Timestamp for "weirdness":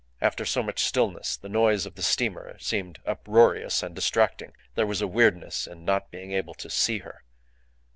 5.07-5.67